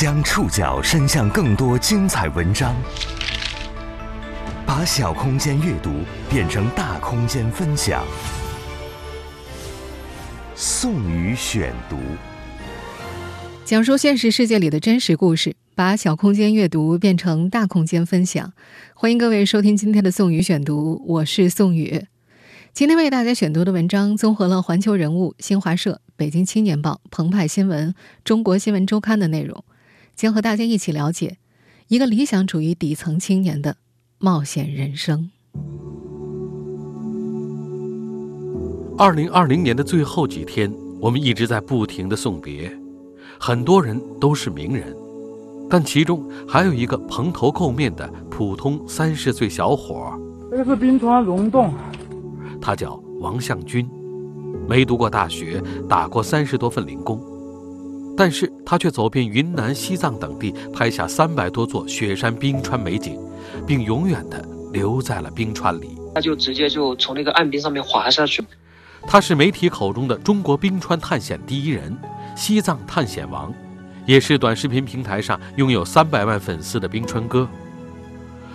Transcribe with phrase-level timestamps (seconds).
[0.00, 2.74] 将触角伸向更多精彩文章，
[4.64, 5.90] 把小空间阅读
[6.30, 8.02] 变成大空间分享。
[10.54, 11.98] 宋宇选读，
[13.66, 18.54] 讲述现实世界里的真实故事，把小空间阅读变成大空间分享。
[18.94, 22.06] 欢迎各位收听今天的宋宇选读，我是宋宇。
[22.72, 27.94] 今天为大家选读的文章综合了《环球人物》、新华社、北京青年报、澎湃新闻、
[28.24, 29.62] 中国新闻周刊的内容。
[30.20, 31.38] 将和大家一起了解
[31.88, 33.78] 一个理想主义底层青年的
[34.18, 35.30] 冒险人生。
[38.98, 40.70] 二零二零年的最后几天，
[41.00, 42.70] 我们一直在不停的送别，
[43.38, 44.94] 很多人都是名人，
[45.70, 50.12] 但其中还有一个蓬头垢面的普通三十岁小伙。
[50.50, 51.72] 这是冰川溶洞，
[52.60, 53.88] 他叫王向军，
[54.68, 57.18] 没读过大学，打过三十多份零工。
[58.20, 63.18] 但是他却走遍云南、西藏等地，拍下三百多座雪山冰川美景，
[63.66, 65.96] 并永远的留在了冰川里。
[66.14, 68.44] 他就直接就从那个岸边上面滑下去。
[69.06, 71.96] 他是媒体口中的中国冰川探险第一人，
[72.36, 73.50] 西藏探险王，
[74.04, 77.48] 也是短视频平台上拥有三百万粉丝的冰川哥。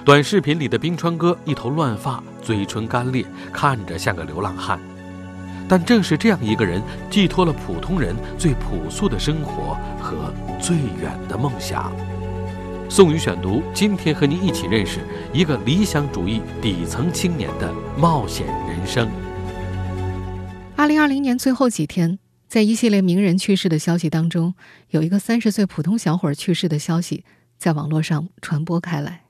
[0.05, 4.79] 短视频里的冰川哥一头乱发，嘴唇干裂，看着像个流浪汉。
[5.67, 11.91] 但正是这样一个人，寄托了普通人最朴素的生活和最远的梦想。
[12.87, 14.99] 宋宇选读，今天和您一起认识
[15.33, 19.09] 一个理想主义底层青年的冒险人生。
[20.75, 24.53] 二零二零年最后几天，在一系列名人去世的消息当中，
[24.91, 27.25] 有一个三十岁普通小伙去世的消息
[27.57, 29.23] 在网络上传播开来。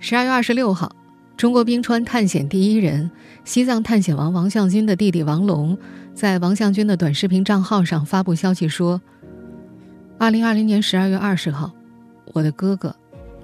[0.00, 1.03] 十二月二十六号。
[1.36, 3.10] 中国冰川探险第一人、
[3.44, 5.76] 西藏探险王王向军的弟弟王龙，
[6.14, 9.02] 在王向军的短视频账号上发布消息说
[10.16, 11.72] ：“二零二零年十二月二十号，
[12.32, 12.94] 我的哥哥，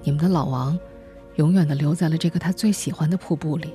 [0.03, 0.79] 你们的老王，
[1.35, 3.73] 永远的留在了这个他最喜欢的瀑布里。”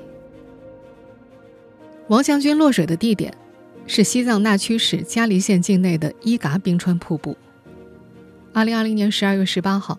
[2.08, 3.34] 王向军落水的地点
[3.86, 7.36] 是西藏那曲市嘉黎县境内的伊嘎冰川瀑布。
[8.54, 9.98] 二零二零年十二月十八号，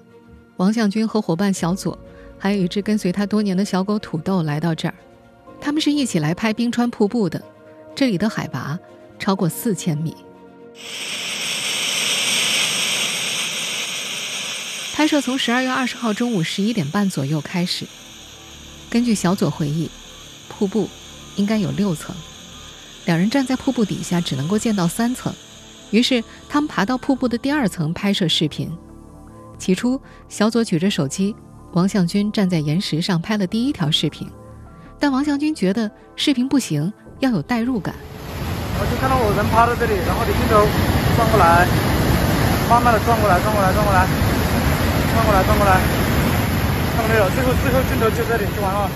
[0.56, 1.97] 王向军和伙伴小左。
[2.40, 4.94] 还有一只跟随他多年的小狗土豆来到这儿，
[5.59, 7.42] 他们是一起来拍冰川瀑布的。
[7.96, 8.78] 这里的海拔
[9.18, 10.16] 超过四千米。
[14.94, 17.86] 拍摄从十二月二十号中午十一点半左右开始。
[18.90, 19.90] 根据小左回忆，
[20.47, 20.88] 瀑布
[21.36, 22.16] 应该有六层，
[23.06, 25.34] 两人站在瀑布底下只能够见到三层，
[25.92, 28.72] 于是他们爬到瀑布的第二层拍摄视频。
[29.58, 30.00] 起初，
[30.30, 31.36] 小左举着手机。
[31.78, 34.28] 王向军站在岩石上拍了第一条视频，
[35.00, 37.94] 但王向军觉得视频不行，要有代入感。
[38.80, 40.66] 我就看到我人趴在这里，然后你镜头
[41.16, 41.68] 转过来，
[42.68, 44.08] 慢慢的转过来，转过来，转过来，
[45.14, 45.78] 转过来，转过来，
[46.98, 47.30] 看到没有？
[47.30, 48.90] 最后最后镜头就这里就完了。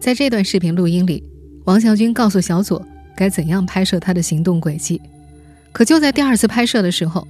[0.00, 1.24] 在这段视频录音里，
[1.64, 2.80] 王向军告诉小左
[3.16, 5.02] 该怎样拍摄他的行动轨迹，
[5.72, 7.26] 可就在第二次拍摄的时候，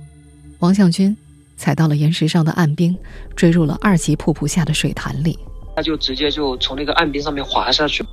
[0.58, 1.16] 王向军。
[1.56, 2.96] 踩到了岩石上的岸冰，
[3.36, 5.38] 坠入了二级瀑布下的水潭里。
[5.74, 8.04] 他就直接就从那个岸冰上面滑下去。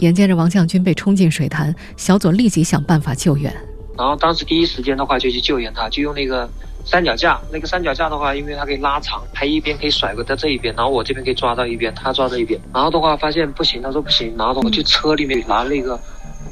[0.00, 3.54] 眼见着王向军被冲进水潭，小左立即想办法救援。
[3.96, 6.46] 然后当时第一时间的话就去救援他，就用那个
[6.84, 7.40] 三脚架。
[7.50, 12.60] 那个三脚架的话，因为它可以拉长，他一边可以甩过在这一边，然后我这边可以抓到一边，他抓到一边。
[12.74, 15.98] 然后的话发现不行，他说不行，然后我去车里面拿那个。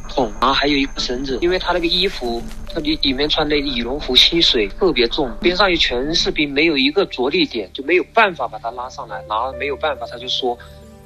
[0.09, 2.43] 桶，然后还有一个绳子，因为他那个衣服，
[2.73, 9.23] 他里里面穿的羽绒服吸水特别重，边上也全是冰，没有一个着力点，就没有办法把他拉上来。
[9.29, 10.57] 然后没有办法，他就说，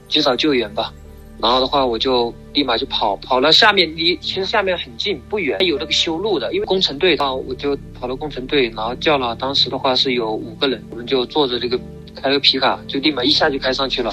[0.08, 0.92] 减少救援吧。
[1.41, 11.78] 然后的话，我就立马就跑，跑了下面离其实下面很近不远，有那个修路的，因为工程队，然后我就跑到工程队，然后叫了，当时的话是有五个人，我们就坐着这个
[12.16, 14.12] 开了个皮卡，就立马一下就开上去了。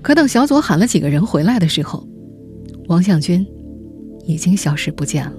[0.00, 2.06] 可等小左喊了几个人回来的时候，
[2.86, 3.44] 王向军。
[4.30, 5.32] 已经消失不见了。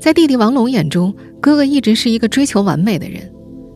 [0.00, 3.30] 在弟弟王龙眼中，哥哥一直是一个追求完美的人。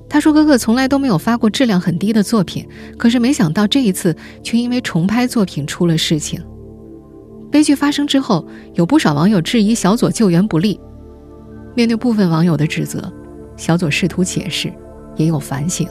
[0.08, 2.66] 他说：“哥哥从来都没有发过质量很低的作品，
[2.96, 6.40] 可是没想到这一次却因为重拍作品出了事情。”
[7.50, 10.80] 悲剧发生之后，有不少网友质疑小左救援不力。
[11.74, 13.12] 面对部分网友的指责，
[13.56, 14.72] 小左试图解释，
[15.16, 15.86] 也有反省。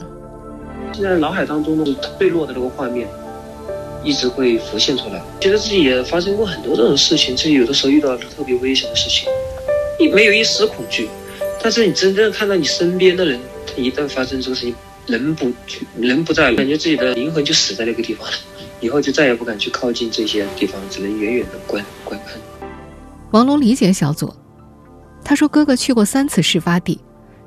[0.92, 3.08] 现在脑海当中的坠落的那个画面。
[4.06, 9.28] 一直会浮现出来，觉得自己也发生过很多这种事情，自己有的时候遇到特别危险的事情，
[9.98, 11.08] 一没有一丝恐惧。
[11.60, 14.74] 但是你真正看到你身边的人，他一旦发生这个事情，
[15.06, 15.52] 人不
[15.98, 18.34] 人不在了，感觉自己的灵魂就死在那个地方了，
[18.80, 22.38] 以后就再也不敢去靠近这些地方，只能远远的观观看。
[23.32, 24.34] 王龙理解小左，
[25.24, 27.00] 他说哥哥去过三次事发地，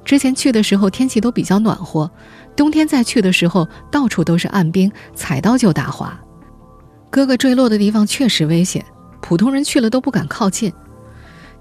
[0.03, 2.11] 之前去的时候天气都比较暖和，
[2.53, 6.19] 冬天再去的时候到处都是暗冰，踩到就打滑。
[7.09, 8.85] 哥哥坠落的地方确实危险，
[9.21, 10.71] 普通人去了都不敢靠近。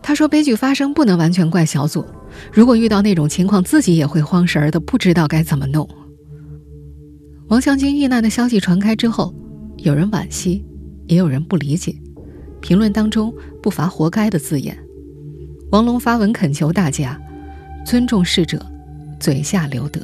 [0.03, 2.05] 他说：“悲剧发生不能完全怪小组，
[2.53, 5.89] 如果遇到那种情况，自己也会慌神儿的，不知道该怎么弄。”
[7.49, 9.35] 王向军遇难的消息传开之后，
[9.79, 10.65] 有人惋惜，
[11.07, 11.97] 也有人不理解，
[12.61, 14.79] 评论当中不乏“活该”的字眼。
[15.71, 17.21] 王龙发文恳求大家
[17.85, 18.65] 尊重逝者，
[19.19, 20.01] 嘴下留德。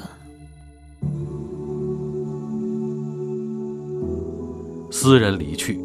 [4.94, 5.80] 私人离去。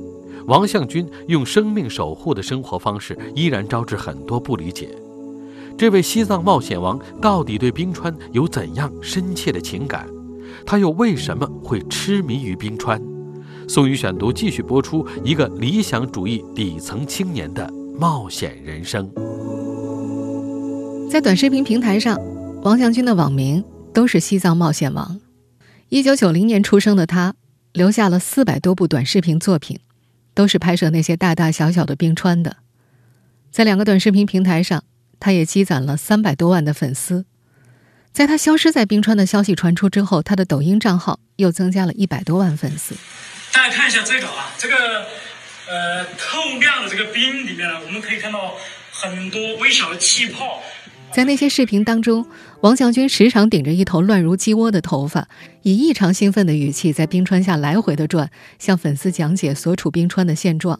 [0.45, 4.95] 王向军用生命守护的生活方式，依然招致很多不理解。
[5.75, 10.07] 这位西藏冒险王到底对冰川有怎样深切的情感？
[10.63, 13.01] 他又为什么会痴迷于冰川？
[13.67, 17.67] 宋宇选读继续播出一个理想主义底层青年的
[17.99, 19.09] 冒险人生。
[21.09, 22.15] 在短视频平台上，
[22.61, 25.19] 王向军的网名都是“西藏冒险王”。
[25.89, 27.33] 一九九零年出生的他，
[27.73, 29.79] 留下了四百多部短视频作品。
[30.35, 32.57] 都是拍摄那些大大小小的冰川的，
[33.51, 34.85] 在两个短视频平台上，
[35.19, 37.25] 他也积攒了三百多万的粉丝。
[38.13, 42.95] 在他消失在冰川的消息传出之后，他的抖音账号又增加了一百多万粉丝。
[43.51, 45.05] 大家看一下这个啊，这个
[45.67, 48.53] 呃透亮的这个冰里面呢，我们可以看到
[48.93, 50.61] 很多微小的气泡。
[51.11, 52.25] 在那些视频当中，
[52.61, 55.29] 王向军时常顶着一头乱如鸡窝的头发，
[55.61, 60.77] 以异常兴奋的语气在冰川下来回的转，向粉丝讲解所处冰川的现状。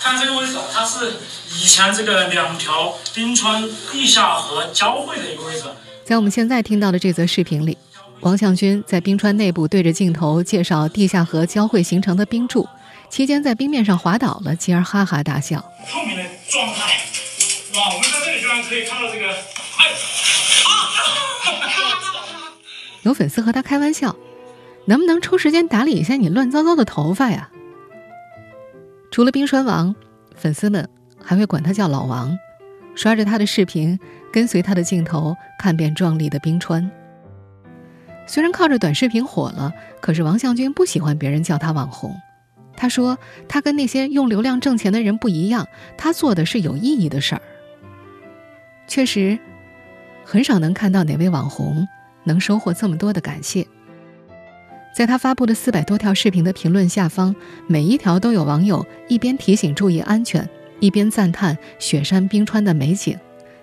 [0.00, 1.14] 看这个位置，它是
[1.60, 5.64] 以前这个两条冰川地下河交汇的一个位置。
[6.04, 7.76] 在我们现在听到的这则视频里，
[8.20, 12.68] 王向军在冰川内部对着镜头介绍地下河交汇形成的冰柱，
[13.10, 15.58] 期间在冰面上滑倒了，继而哈哈大笑。
[15.90, 17.00] 透明的状态，
[17.74, 17.94] 哇！
[17.96, 19.34] 我们在这里居然可以看到这个。
[23.02, 24.16] 有粉丝和他开玩笑
[24.86, 27.50] ：“能不能抽时间打理一下你乱糟糟的头发呀？”
[29.10, 29.94] 除了冰川王，
[30.34, 30.88] 粉丝们
[31.22, 32.38] 还会管他叫老王，
[32.94, 33.98] 刷着他的视频，
[34.32, 36.90] 跟随他的镜头，看遍壮丽的冰川。
[38.26, 42.14] 虽然靠着短视频火了，可是王向军不喜欢别人叫他网红。
[42.76, 43.18] 他说
[43.48, 45.66] ：“他跟那些用流量挣钱的人不一样，
[45.98, 47.42] 他做的是有意义的事儿。”
[48.86, 49.38] 确实。
[50.22, 51.88] 很少能看到哪位网红
[52.24, 53.66] 能收获这么多的感谢。
[54.96, 57.34] 在他发布的四百多条视频的评论下方，
[57.68, 60.48] 每一条都有网友一边提醒注意安全，
[60.80, 63.16] 一边赞叹雪山冰川的美景。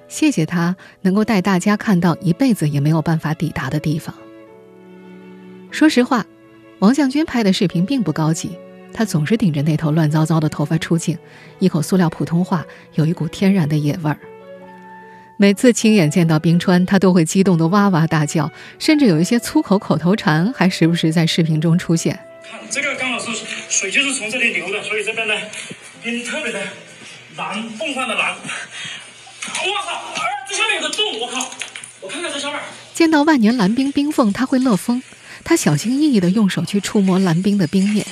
[0.08, 4.16] 谢谢他能够带大家看到一辈子也没有办法抵达的地方。
[5.70, 6.26] 说实话，
[6.80, 8.52] 王向军拍的视频并不高级，
[8.94, 11.18] 他总是顶着那头乱糟糟的头发出镜，
[11.60, 14.18] 一口塑料普通话，有一股天然的野味儿。
[15.40, 22.20] 每次亲眼见到冰川，他都会激动得哇哇大叫，甚至有一些粗口口头禅还时不时在视频中出现。
[22.44, 23.32] 看这个刚好是
[23.70, 25.36] 水就是从这里流的，所以这边呢
[26.02, 26.60] 冰特别的
[27.36, 28.34] 蓝，凤凰的蓝。
[28.34, 30.02] 我靠！
[30.50, 31.52] 这下面有个洞，我靠！
[32.02, 32.60] 我看看这下面。
[32.96, 35.04] 见到万年蓝冰冰缝，他会乐疯。
[35.44, 38.04] 他小心翼翼地用手去触摸蓝冰的冰面。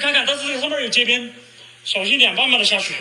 [0.00, 1.30] 看看，但是这上面有结冰，
[1.84, 2.94] 小心点，慢慢的下去。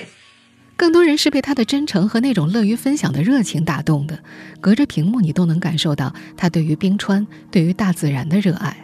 [0.76, 4.20] 更多人是被他的真诚和那种乐于分享的热情打动的，
[4.62, 8.78] 隔着屏幕你都能感受到他对于冰川、对于大自然的热爱。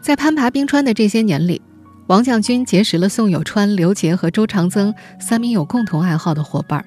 [0.00, 1.60] 在攀爬冰川的这些年里，
[2.06, 6.84] 王向军结识了宋友川、刘杰和周长增三名有共同爱好的伙伴。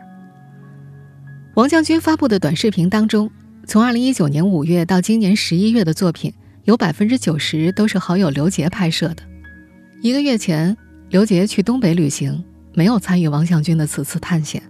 [1.55, 3.29] 王向军发布的短视频当中，
[3.67, 6.33] 从2019年5月到今年11月的作品，
[6.65, 9.23] 有90%都是好友刘杰拍摄的。
[10.01, 10.77] 一个月前，
[11.09, 12.43] 刘杰去东北旅行，
[12.75, 14.61] 没有参与王向军的此次探险。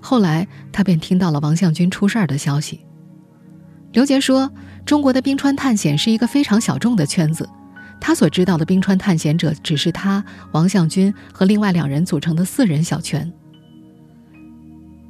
[0.00, 2.80] 后来，他便听到了王向军出事儿的消息。
[3.92, 4.50] 刘杰说
[4.86, 7.46] ：“中国的冰川探险是一个非常小众的圈子，
[8.00, 13.30] 他所知道的冰川探险者只是他、王向军和另外两人组成的四人小圈。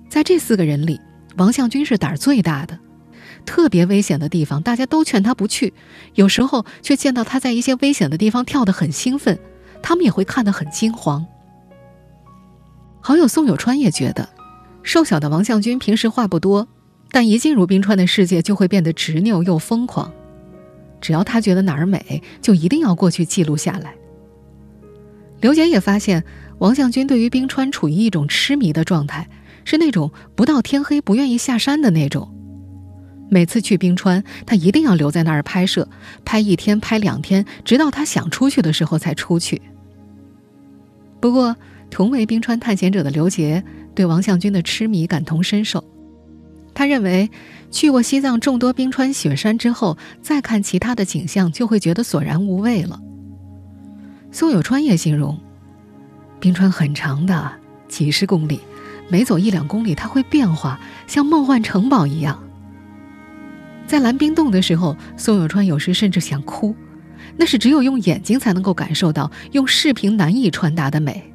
[0.09, 1.01] 在这四个人里，
[1.37, 2.77] 王向军是胆儿最大的。”
[3.47, 5.73] 特别危险的地方，大家都劝他不去，
[6.15, 9.39] 有时候却见到他在一些危险的地方跳得很兴奋。
[9.83, 11.27] 他们也会看得很惊慌。
[13.01, 14.29] 好友宋友川也觉得，
[14.83, 16.69] 瘦小的王向军平时话不多，
[17.11, 20.13] 但一进入冰川的世界就会变得执拗又疯狂。
[21.01, 23.95] 只要他觉得哪儿美，就一定要过去记录下来。
[25.41, 26.23] 刘杰也发现，
[26.59, 29.29] 王向军对于冰川处于一种痴迷的状态，
[29.65, 32.33] 是那种不到天黑不愿意下山的那种。
[33.29, 35.89] 每次去冰川，他一定要留在那儿拍摄，
[36.25, 39.61] 拍一天，拍两天，直到他想出去的时候才出去。
[41.23, 41.57] 不过，
[41.89, 43.63] 同为冰川探险者的刘杰
[43.95, 45.85] 对王向军的痴迷感同身受。
[46.75, 47.31] 他认为，
[47.71, 53.01] 去过西藏众多冰川雪山之后，再看其他的景象，就会觉得索然无味了。
[54.33, 55.39] 宋有川也形容。
[56.41, 57.53] 冰川很长的，
[57.87, 58.59] 几十公里，
[59.09, 62.43] 每走一两公里，它会变化，像梦幻城堡一样。
[63.87, 66.75] 在蓝冰洞的时候，宋有川有时甚至想哭，
[67.37, 71.33] 那是只有用眼睛才能够感受到，用视频难以传达的美。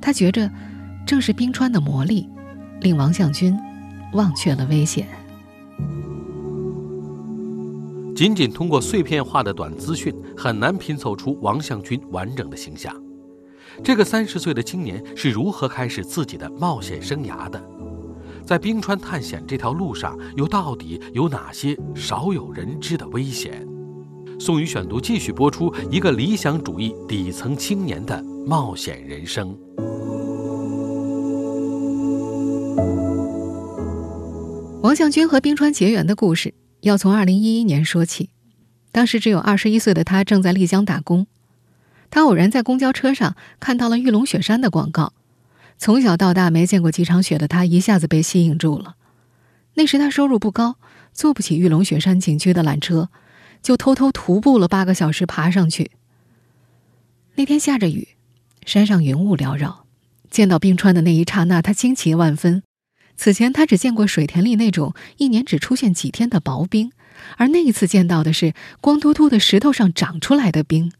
[0.00, 0.50] 他觉着，
[1.06, 2.28] 正是冰川的魔力，
[2.80, 3.56] 令王向军
[4.12, 5.06] 忘却了危险。
[8.14, 12.94] 仅仅通过碎片化的短资讯，很难拼凑出王向军完整的形象。
[13.82, 17.60] 这个三十岁的青年是如何开始自己的冒险生涯的？
[18.44, 23.66] 在冰川探险这条路上，又到底有哪些少有人知的危险？
[24.38, 29.56] 宋宇选读继续播出一个理想主义底层青年的冒险人生。
[34.82, 38.30] 王向军和冰川结缘的故事要从二零一一年说起，
[38.92, 41.26] 当时只有二十一岁的他正在丽江打工。
[42.10, 45.12] 他偶然在公交车上看到了玉龙雪山的广告，
[45.78, 48.96] 从小到大没见过几场雪的他一下子被吸引住了。
[49.74, 50.76] 那时他收入不高，
[51.12, 53.08] 坐不起玉龙雪山景区的缆车，
[53.64, 55.90] 就偷偷徒步了八个小时爬上去。
[57.34, 58.08] 那天下着雨，
[58.64, 59.86] 山上云雾缭绕，
[60.30, 62.62] 见到冰川的那一刹那，他惊奇万分。
[63.16, 66.92] 此前他只见过水田里那种一年只出现几天的薄冰，
[67.38, 68.52] 而那一次见到的是
[68.82, 70.92] 光秃秃的石头上长出来的冰。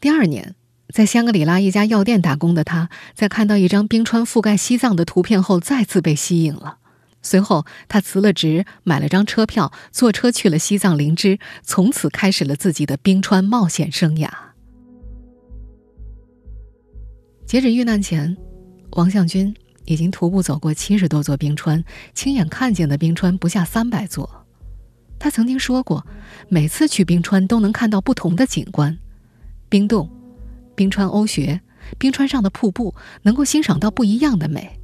[0.00, 0.54] 第二年，
[0.88, 6.78] 在香格里拉一家药店打工的他，在看到一张冰川覆盖西藏的图片后，再次被吸引了。
[7.20, 14.30] 随后，他辞了职，买了张车票，坐车去了西藏林芝，从此开始了自己的冰川冒险生涯。
[17.44, 18.36] 截止遇难前，
[18.92, 21.82] 王向军已经徒步走过七十多座冰川，
[22.14, 24.46] 亲眼看见的冰川不下三百座。
[25.18, 26.06] 他曾经说过，
[26.48, 28.96] 每次去冰川都能看到不同的景观。
[29.68, 30.08] 冰洞、
[30.76, 31.60] 冰川欧穴、
[31.98, 34.78] 冰川上的瀑布，能够欣赏到不一样的美。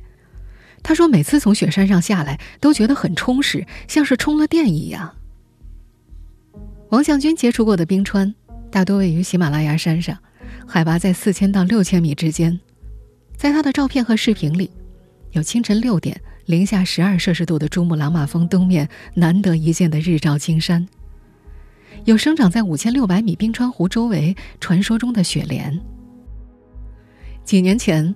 [0.84, 5.16] 他说，每次从雪山上下来，都觉得很充实，像是充了电一样。
[6.90, 8.32] 王向军接触过的冰川，
[8.70, 10.16] 大多位于喜马拉雅山上，
[10.68, 12.60] 海拔在四千到六千米之间。
[13.34, 14.70] 在他的照片和视频里，
[15.32, 20.86] 有清晨六点零下十二摄氏度的珠穆朗玛峰东面难得一见的日照金山。
[22.04, 25.80] 有生长在五千六百米冰川湖周围传说中的雪莲。
[27.42, 28.14] 几年前，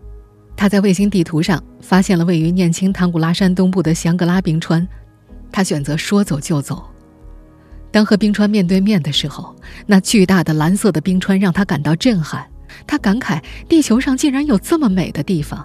[0.58, 4.84] 他在卫星地图上发现了位于念青唐古拉山东部的香格拉冰川，
[5.52, 6.84] 他选择说走就走。
[7.92, 9.54] 当和冰川面对面的时候，
[9.86, 12.44] 那巨大的蓝色的冰川让他感到震撼，
[12.88, 15.64] 他感慨地球上竟然有这么美的地方。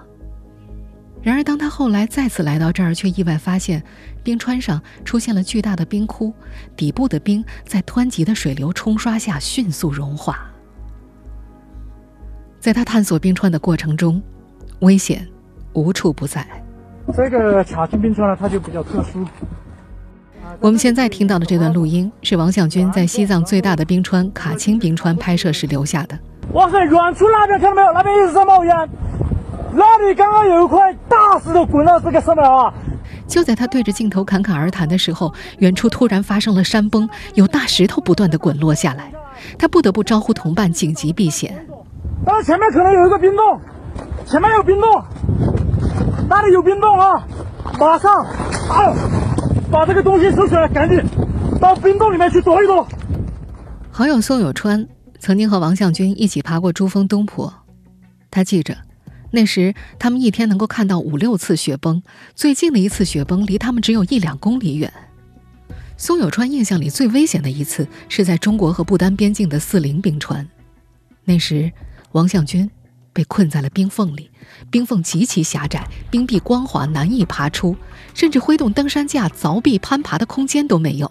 [1.23, 3.83] 然而，当他后来再次来到这儿，却意外发现，
[4.21, 6.31] 冰川上出现了巨大的冰窟，
[6.77, 10.51] 底部的冰在湍急的水流冲刷下迅速融化。
[12.59, 14.21] 在他探索冰川的过程中，
[14.83, 15.25] 危险
[15.71, 16.45] 无处不在。
[17.15, 19.25] 这个卡钦冰川呢，它就比较特殊。
[20.59, 26.19] 我们现在听到的这段录音是王向军在西藏最大的冰川卡钦冰川拍摄时留下的。
[26.51, 27.93] 哇，塞远处那边看到没有？
[27.93, 28.89] 那边一直在冒烟。
[29.73, 32.71] 那里刚刚有一块大石头滚到这个上面啊！
[33.25, 39.11] 就在他对着镜头侃侃而谈的时候，远处突然发生了山崩，有大石头不断的滚落下来，
[39.57, 41.65] 他不得不招呼同伴紧急避险。
[42.25, 43.59] 那前面可能有一个冰洞，
[44.25, 45.03] 前面有冰洞，
[46.27, 47.27] 那里有冰洞啊！
[47.79, 48.11] 马上，
[48.69, 48.93] 啊，
[49.71, 51.03] 把这个东西收起来，赶紧
[51.59, 52.87] 到冰洞里面去躲一躲。
[53.91, 54.87] 好友宋有川
[55.19, 57.53] 曾经和王向军一起爬过珠峰东坡，
[58.31, 58.75] 他记着。
[59.31, 62.03] 那时，他们一天能够看到五六次雪崩，
[62.35, 64.91] 最近的一次雪崩离他们只有一两公里远。
[65.97, 70.47] 宋有川印象里最危险的一次是在中国和不丹边境的四零冰川，
[71.23, 71.71] 那时
[72.11, 72.69] 王向军
[73.13, 74.29] 被困在了冰缝里，
[74.69, 77.77] 冰缝极其狭窄，冰壁光滑，难以爬出，
[78.13, 81.09] 甚至挥动登山架凿壁攀爬的空间都没有。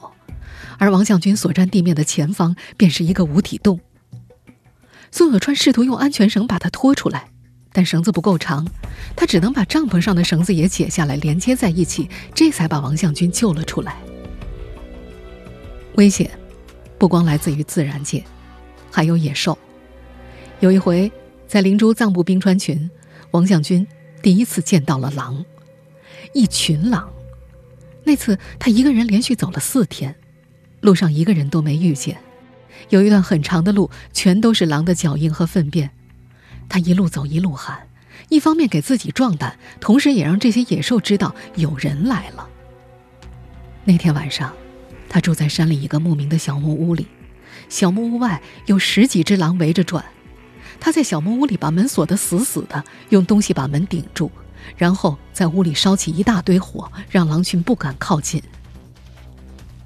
[0.78, 3.80] 而王向军所站地面的前方便是一个无底洞。
[5.10, 7.28] 宋有川试图用安全绳把他拖出来。
[7.74, 8.68] 但绳子不够长，
[9.16, 13.96] 他只能把帐篷上的绳子也解下来连接在一起，这才把王向军救了出来。
[15.94, 16.30] 危险
[16.98, 18.22] 不光来自于自然界，
[18.90, 19.56] 还有野兽。
[20.60, 21.10] 有一回，
[21.52, 22.90] 在灵珠藏布冰川群，
[23.32, 23.86] 王向军
[24.22, 25.44] 第一次见到了狼，
[26.32, 27.12] 一群狼。
[28.04, 30.16] 那次他一个人连续走了四天，
[30.80, 32.16] 路上一个人都没遇见。
[32.88, 35.90] 有一段很长的路，全都是狼的脚印和粪便。
[36.70, 37.86] 他一路走一路喊，
[38.30, 42.48] 一方面给自己壮胆，同时也让这些野兽知道有人来了。
[43.84, 44.54] 那天晚上，
[45.06, 47.08] 他住在山里一个牧民的小木屋里，
[47.68, 50.02] 小木屋外有十几只狼围着转。
[50.84, 54.28] 他在小木屋里把门锁得死死的，用东西把门顶住，
[54.76, 58.42] 然后在屋里烧起一大堆火，让狼群不敢靠近。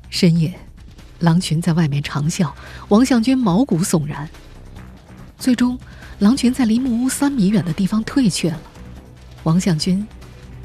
[0.08, 0.58] 深夜。
[1.20, 2.50] 狼群在外面长啸，
[2.88, 4.26] 王向军毛骨悚然。
[5.38, 5.78] 最终，
[6.20, 8.60] 狼群在离木屋三米远的地方退却了，
[9.42, 10.06] 王向军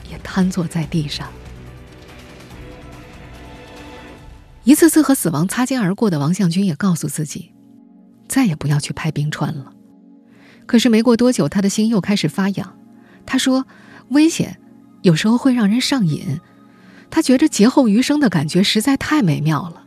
[0.10, 1.28] 也瘫坐在地上。
[4.64, 7.52] 一次次和死亡擦肩而过的王向军也告诉自己，
[8.30, 9.74] 再也不要去拍冰川了。
[10.72, 12.78] 可是没过多久，他的心又开始发痒。
[13.26, 13.68] 他说
[14.08, 14.58] ：“危险
[15.02, 16.40] 有时候会让人上瘾。”
[17.12, 19.84] 他觉着劫后余生的感觉实在太美妙了。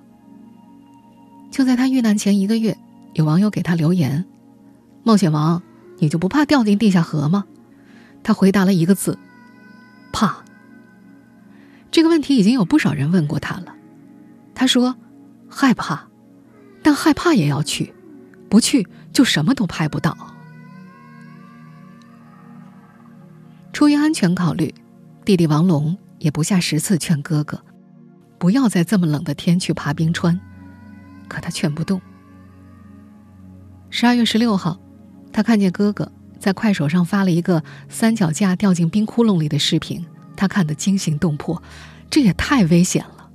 [1.50, 2.76] 就在他遇难前一个月，
[3.14, 4.26] 有网友给他留言
[5.04, 5.62] ：“冒险王，
[6.00, 7.46] 你就不怕掉进地下河吗？”
[8.22, 9.18] 他回答了一个字
[10.12, 10.44] ：“怕。”
[11.90, 13.74] 这个问题已经有不少人问过他了。
[14.54, 14.94] 他说
[15.48, 16.08] ：“害怕，
[16.82, 17.94] 但害怕也要去，
[18.50, 20.14] 不去就什么都拍不到。”
[23.74, 24.72] 出于安全考虑，
[25.24, 27.60] 弟弟王龙也不下十次劝哥哥，
[28.38, 30.40] 不要在这么冷的天去爬冰川。
[31.26, 32.00] 可他劝不动。
[33.90, 34.78] 十二月十六号，
[35.32, 41.60] 他看见哥哥在快手上发了一个三脚架掉进冰窟窿里的视频，他看得惊心动魄，
[42.08, 43.28] 这也太危险了。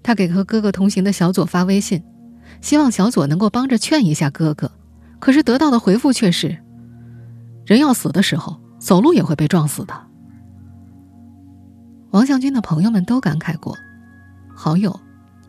[0.00, 2.04] 他给和哥哥同行的小左发微信，
[2.60, 4.70] 希望小左能够帮着劝一下哥哥，
[5.18, 6.56] 可是得到的回复却是：
[7.66, 9.94] 人要死的时候，走路也会被撞死的。
[12.10, 13.76] 王向军的朋友们都感慨过，
[14.56, 14.98] 好友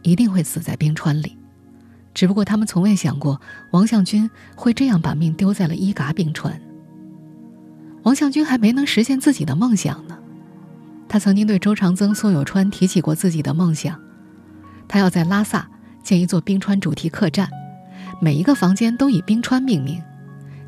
[0.04, 1.36] 一定会死在冰川里。
[2.14, 3.40] 只不过他们从未想过，
[3.72, 6.62] 王向军会这样把命丢在了伊嘎冰川。
[8.04, 10.18] 王向军还没能实现自己的梦想呢。
[11.08, 14.00] 他曾经对周长增、宋有川提起过自己的梦想，
[14.88, 15.70] 他要在拉萨
[16.04, 17.50] 建一座冰川主题客栈，
[18.22, 20.02] 每一个房间都以冰川命名，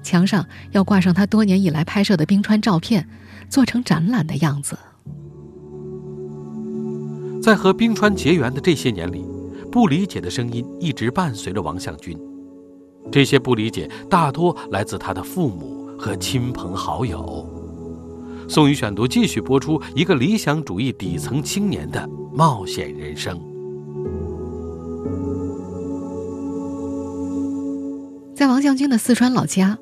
[0.04, 3.08] 墙上要挂上他多年以来拍摄的冰川照片，
[3.50, 4.78] 做成展览的样子。
[7.42, 9.26] 在和冰川结缘的这些年里。
[9.72, 12.16] 不理解的声音一直伴随着王向军，
[13.12, 17.50] 这些不理解大多来自他的父母和亲朋好友。
[18.48, 23.36] 宋宇选读继续播出一个理想主义底层青年的冒险人生。
[28.36, 29.80] 在王向军的四川老家，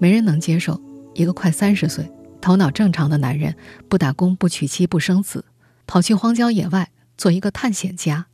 [0.00, 0.80] 没人能接受
[1.14, 2.10] 一个快三十岁、
[2.40, 3.54] 头脑正常的男人
[3.86, 5.44] 不打工、不娶妻、不生子，
[5.86, 8.26] 跑去荒郊野外做一个探险家。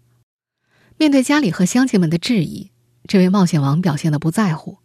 [0.96, 2.70] 面对家里和乡亲们的质疑，
[3.08, 4.78] 这位冒险王表现的不在乎。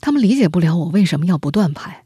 [0.00, 2.04] 他们理解不了我为什么要不断拍。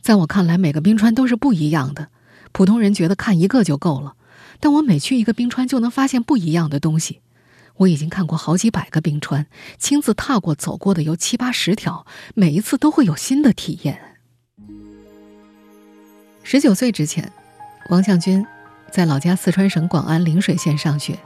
[0.00, 2.10] 在我看来，每个冰川都是不一样的。
[2.52, 4.14] 普通人觉得看一个就够了，
[4.60, 7.21] 但我每去一个冰川就能发现不一样的东西。
[7.82, 9.46] 我已经看过好几百个冰川，
[9.78, 13.98] 亲自踏过、走过的有七八十条，每一次都会有新的体验。
[16.42, 17.32] 十九岁之前，
[17.88, 18.46] 王向军
[18.90, 21.18] 在老家四川省广安陵水县上学。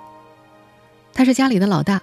[1.12, 2.01] 他是家里的老大，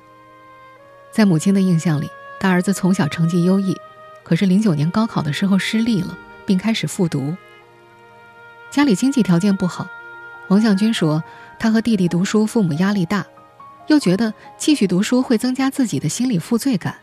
[1.11, 3.75] 在母亲的印象里，大儿子从小成绩优异，
[4.23, 7.35] 可是零九年高考的时候失利了，并开始复读。
[8.71, 9.87] 家里经济条件不好，
[10.49, 11.23] 王向军说
[11.59, 13.25] 他和弟弟读书，父母压力大，
[13.87, 16.95] 又觉得继续读书会增加自己的心理负罪感，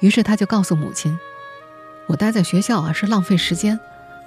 [0.00, 1.18] 于是他就告诉母亲
[2.08, 3.78] ：“我待在学校啊是浪费时间，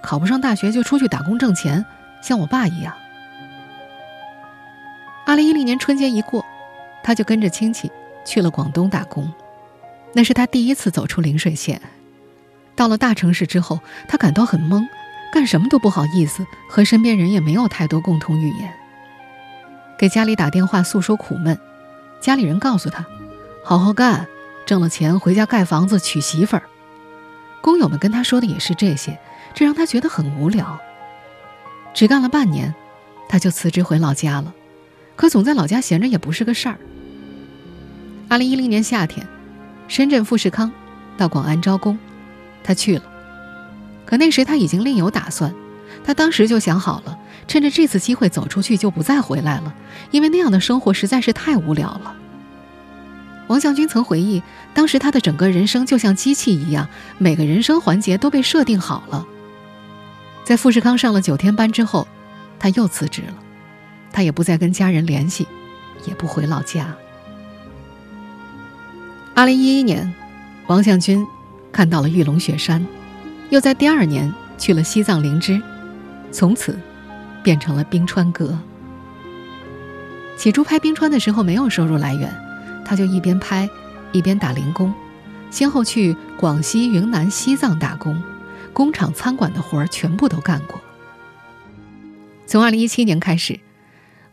[0.01, 1.85] 考不上大学就出去打工挣钱，
[2.21, 2.93] 像我爸一样。”
[5.25, 6.45] 二零一零年春节一过。
[7.05, 7.91] 他就跟着亲戚
[8.25, 9.29] 去了广东打工，
[10.13, 11.81] 那是他第一次走出陵水县。
[12.77, 14.87] 到了大城市之后，他感到很懵，
[15.33, 18.73] 干什么都不好意思，和身边人也没有太多共同语言。
[20.03, 21.57] 给家里打电话诉说苦闷，
[22.19, 23.05] 家里人告诉他
[23.63, 24.27] ：“好好干，
[24.65, 26.63] 挣了钱回家盖房子娶媳妇儿。”
[27.63, 29.17] 工友们跟他说的也是这些，
[29.53, 30.77] 这让他觉得很无聊。
[31.93, 32.75] 只干了半年，
[33.29, 34.53] 他就辞职回老家了。
[35.15, 36.77] 可总在老家闲着也不是个事儿。
[38.27, 39.25] 二零一零年夏天，
[39.87, 40.69] 深圳富士康
[41.17, 41.97] 到广安招工，
[42.61, 43.03] 他去了。
[44.05, 45.55] 可那时他已经另有打算，
[46.03, 49.73] 他当时就想好了，趁着这次机会走出去就不再回来了，
[50.11, 52.15] 因为那样的生活实在是太无聊了。
[53.47, 54.41] 王向军曾回忆，
[54.73, 59.27] 当时他的整个人生就像机器一样，每个人生环节都被设定好了。
[60.45, 62.07] 在富士康上了九天班之后，
[62.59, 63.33] 他又辞职了，
[64.11, 65.47] 他也不再跟家人联系，
[66.05, 66.95] 也不回老家。
[69.35, 70.13] 二零一一年，
[70.67, 71.25] 王向军
[71.71, 72.85] 看到了玉龙雪山，
[73.49, 75.61] 又在第二年去了西藏灵芝，
[76.31, 76.79] 从此
[77.43, 78.57] 变成了冰川哥。
[80.37, 82.33] 起初拍冰川的时候没有收入来源。
[82.85, 83.69] 他就一边拍，
[84.11, 84.93] 一边打零工，
[85.49, 88.21] 先后去广西、云南、西藏打工，
[88.73, 90.81] 工厂、餐馆的活儿全部都干过。
[92.45, 93.61] 从二零一七年开始，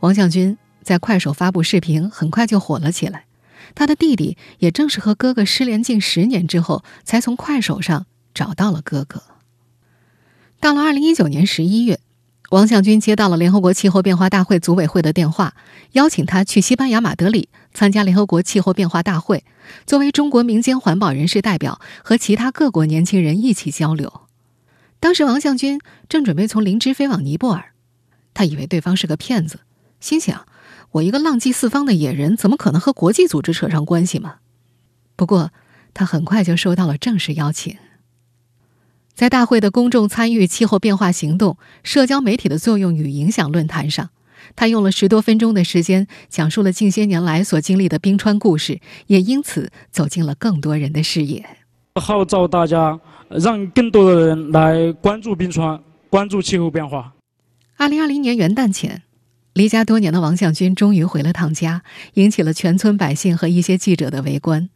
[0.01, 3.27] 王向军在快手发布视频，很快就火了起来。
[3.77, 9.23] 他的弟弟也正是和哥哥失联近十年之后，才从快手上找到了哥哥。
[10.59, 12.01] 到了二零一九年十一月。
[12.51, 15.55] 王向军接到了联合国气候变化大会组委会的电话，
[15.93, 19.45] 邀请他去西班牙马德里参加联合国气候变化大会，
[19.87, 24.23] 作为中国民间环保人士代表和其他各国年轻人一起交流。
[24.99, 27.67] 当时王向军正准备从林芝飞往尼泊尔，
[28.35, 29.61] 他以为对方是个骗子，
[30.01, 30.45] 心想：
[30.91, 34.39] 我一个浪迹四方的野人，怎么可能和国际组织扯上关系嘛？
[35.15, 35.53] 不过
[35.95, 37.77] 他很快就收到了正式邀请。
[39.21, 44.09] 在大会的公众参与气候变化行动、社交媒体的作用与影响论坛上，
[44.57, 51.45] 他用了十多分钟的时间讲述了近些年来所经历的冰川故事，也因此走进了更多人的视野。
[52.01, 55.79] 号召大家，让更多的人来关注冰川，
[56.09, 57.13] 关注气候变化。
[57.77, 59.03] 二零二零年元旦前，
[59.53, 61.83] 离家多年的王向军终于回了趟家，
[62.15, 64.71] 引起了全村百姓和一些记者的围观。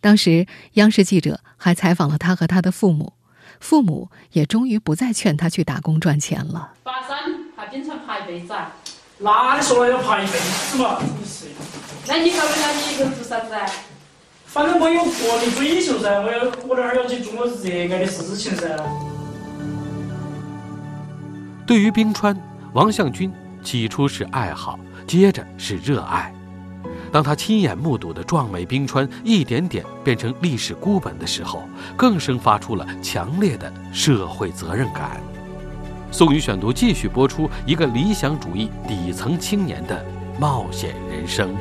[0.00, 3.12] 当时，央视记者还采访了他和他的父母。
[3.64, 6.72] 父母也终于不再劝他去打工赚钱了。
[6.84, 7.16] 爬山
[7.56, 8.70] 还经常爬一辈子啊？
[9.16, 10.98] 那你说了要爬一辈子嘛？
[11.00, 11.46] 真是。
[12.06, 13.64] 那你考虑下你一个人做啥子啊？
[14.44, 18.76] 反正我有个人追求噻，我要我那儿要去做我热爱的事情噻。
[21.66, 22.38] 对于冰川，
[22.74, 26.30] 王向军起初是爱好，接着是热爱。
[27.14, 31.62] 当他亲眼目睹的壮美冰川一点点变成历史孤本的时候，
[31.96, 35.22] 更生发出了强烈的社会责任感。
[36.10, 40.04] 宋宇选读继续播出一个理想主义底层青年的
[40.40, 41.54] 冒险人生。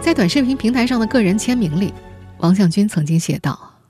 [0.00, 1.92] 在短视频平台上的个人签名里，
[2.38, 3.80] 王向军曾经写道：“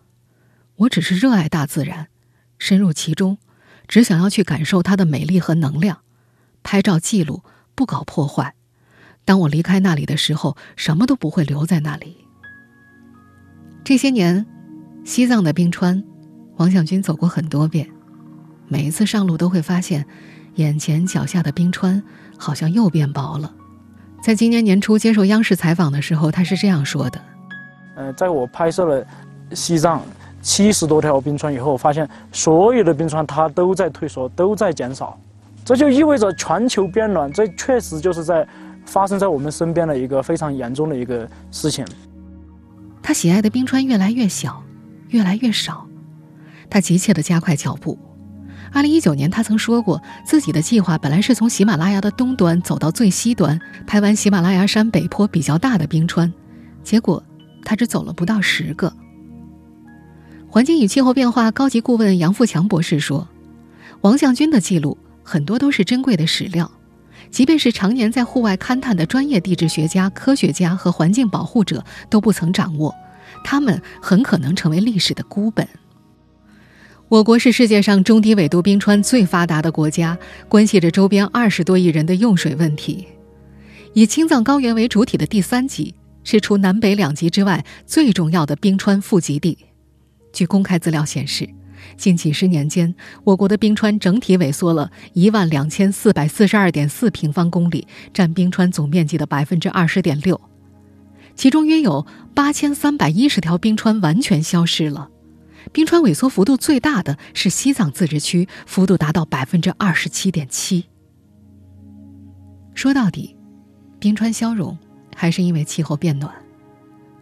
[0.76, 2.06] 我只是热爱大自然，
[2.58, 3.36] 深入其中，
[3.86, 5.98] 只想要去感受它的美丽和能量。”
[6.66, 7.44] 拍照记录，
[7.76, 8.54] 不搞破坏。
[9.24, 12.16] 当我离开那里的时候，什么都不会留在那里。
[13.84, 14.44] 这些年，
[15.04, 16.02] 西藏的冰川，
[16.56, 17.88] 王向军走过很多遍。
[18.66, 20.04] 每一次上路，都会发现，
[20.56, 22.02] 眼前脚下的冰川
[22.36, 23.54] 好像又变薄了。
[24.20, 27.20] 在今年年初接受央视采访的时候，他是这样说的
[27.94, 29.06] ：“呃，在我拍摄了
[29.52, 30.02] 西藏
[30.42, 35.16] 七十多条冰川以后，发现所有的冰川它都在退缩，都在减少。”
[35.66, 38.46] 这就意味着全球变暖，这确实就是在
[38.84, 41.84] 发生在我们身边的一个非常严重的一个事情。
[43.02, 44.62] 他喜爱的冰川越来越小，
[45.08, 45.84] 越来越少，
[46.70, 47.98] 他急切地加快脚步。
[48.72, 56.32] 二零一九年，他曾说过，自己的计划本来是从喜马拉雅的东端走到最西端，拍完喜马拉雅山北坡比较大的冰川，
[56.84, 57.20] 结果
[57.64, 58.92] 他只走了不到十个。
[60.48, 63.26] 环境与气候变化高级顾问杨富强博士说
[64.02, 64.96] ：“王向军的记录。”
[65.28, 66.70] 很多都是珍贵的史料，
[67.32, 72.94] 即便是常年在户外勘探的专业地质学家、科学家和环境保护者都不曾掌握，
[73.42, 75.66] 他们很可能成为历史的孤本。
[77.08, 80.16] 我国是世界上中低纬度冰川最发达的国家，
[80.48, 83.08] 关系着周边二十多亿人的用水问题。
[83.94, 89.58] 以青藏高原为主体的第三极是除南北两极之外最重要的冰川富集地。
[90.32, 91.55] 据公开资料显示。
[91.96, 92.94] 近几十年间，
[93.24, 100.40] 我国的冰川整体萎缩了一万两千四百四十二点四平方公里，占冰川总面积的百分之二十点六。
[101.34, 105.10] 其中约有八千三百一十条冰川完全消失了。
[105.72, 110.86] 冰川萎缩幅度最大的是西藏自治区，幅度达到百分之二十七点七。
[112.74, 113.36] 说到底，
[113.98, 114.78] 冰川消融
[115.14, 116.32] 还是因为气候变暖。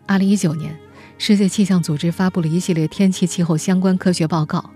[0.07, 0.84] 二零一九年。
[1.17, 4.71] 世界气象组织发布了一系列天气气候相关科学报告，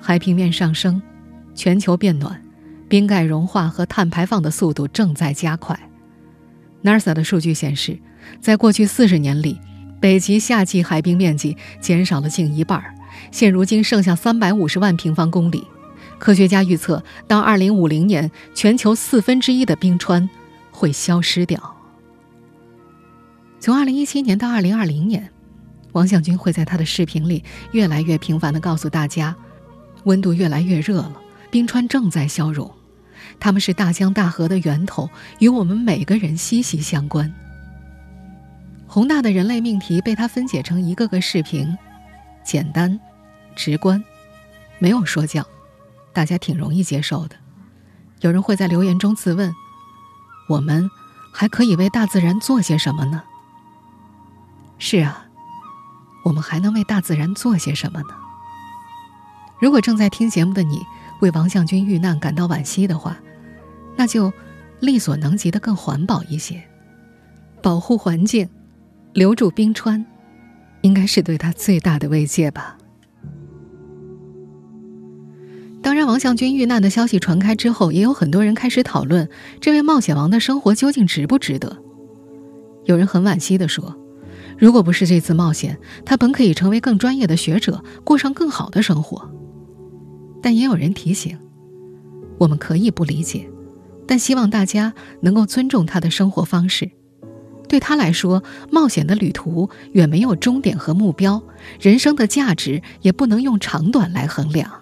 [0.00, 1.00] 海平面上升，
[1.54, 2.42] 全球变暖，
[2.88, 5.78] 冰盖融化和碳排放的速度正在加快。
[6.82, 7.98] NASA 的数据显示，
[8.40, 9.60] 在过去四十年里，
[10.00, 12.82] 北极夏季海冰面积减少了近一半，
[13.30, 15.64] 现如今剩下三百五十万平方公里。
[16.18, 20.28] 科学家预测，到二零五零年，全球四分之一的冰川
[20.70, 21.76] 会消失掉。
[23.58, 25.30] 从二零一七年到二零二零年，
[25.92, 29.34] 王向军会在他的视频里越来越频繁的告诉大家，
[30.04, 31.12] 温度越来越热了，
[31.50, 32.70] 冰川正在消融，
[33.38, 37.32] 它们是大江大河的源头，与我们每个人息息相关。
[38.86, 41.76] 宏大的人类命题被他分解成一个个视频，
[42.44, 42.98] 简单、
[43.54, 44.02] 直观，
[44.78, 45.46] 没有说教，
[46.12, 47.36] 大家挺容易接受的。
[48.20, 49.54] 有人会在留言中自问：
[50.48, 50.90] 我们
[51.32, 53.22] 还可以为大自然做些什么呢？
[54.78, 55.26] 是啊，
[56.24, 58.08] 我们还能为大自然做些什么呢？
[59.60, 60.80] 如果正在听节目的你
[61.20, 63.18] 为王向军遇难感到惋惜的话，
[63.96, 64.32] 那就
[64.80, 66.62] 力所能及的更环保一些，
[67.62, 68.48] 保护环境。
[69.12, 70.06] 留住冰川，
[70.82, 72.78] 应该是对他最大的慰藉吧。
[75.82, 79.28] 当然，王向军遇难的消息传开之后，也有很多人开始讨论
[79.60, 81.76] 这位冒险王的生活究竟值不值得。
[82.84, 83.96] 有人很惋惜地说
[84.60, 89.28] ：“如果不是这次冒险，他本可以成为更专业的学者，过上更好的生活。”
[90.42, 91.38] 但也有人提醒
[92.38, 93.48] ：“我们可以不理解，
[94.06, 94.92] 但希望大家
[95.22, 96.90] 能够尊重他的生活方式。”
[97.68, 101.42] 对他来说，冒险的旅途远没有终点和目标，
[101.80, 104.79] 人生的价值也不能用长短来衡量。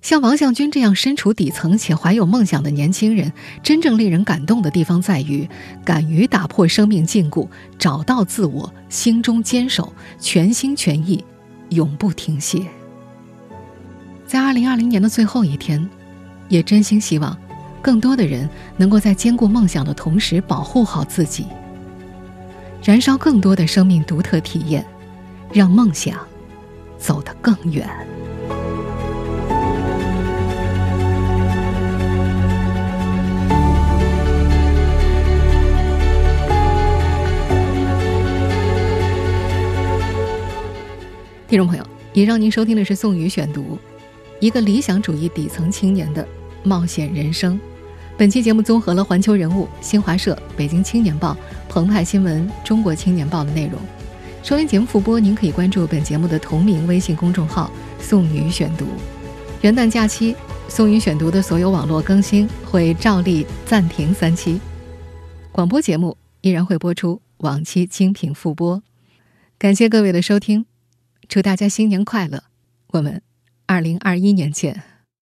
[0.00, 3.32] 像王向军这样身处底层且怀有梦想的年轻人，
[3.62, 5.48] 真正令人感动的地方在于，
[5.84, 7.46] 敢于打破生命禁锢，
[7.78, 11.22] 找到自我，心中坚守，全心全意，
[11.70, 12.62] 永不停歇。
[14.24, 15.86] 在二零二零年的最后一天，
[16.48, 17.36] 也真心希望，
[17.82, 21.46] 更多的人能够在兼顾梦想的同时，保护好自己。
[22.84, 24.86] 燃烧更多的生命独特体验，
[25.52, 26.16] 让梦想
[26.98, 27.88] 走得更远。
[41.48, 43.78] 听众朋友，以上您收听的是宋宇选读，
[44.38, 46.28] 一个理想主义底层青年的
[46.62, 47.58] 冒险人生。
[48.18, 51.34] 本期节目综合了《环球人物》、新华社、北京青年报、
[51.66, 53.80] 澎湃新闻、中国青年报的内容。
[54.42, 58.84] 收听节目复播，您可以关注本节目的同名微信公众号“宋宇选读”。
[59.62, 60.36] 元旦假期，
[60.68, 64.60] 宋宇选读的所有网络更新会照例暂停三期，
[65.50, 68.82] 广播节目依然会播出往期精品复播。
[69.58, 70.66] 感谢各位的收听，
[71.28, 72.44] 祝大家新年快乐！
[72.92, 73.20] 我们
[73.66, 74.82] 二零二一年见。